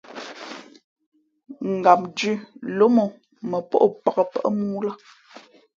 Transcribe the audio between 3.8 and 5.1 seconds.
o pāk pάʼ mōō lά.